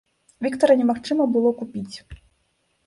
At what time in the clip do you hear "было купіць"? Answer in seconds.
1.37-1.95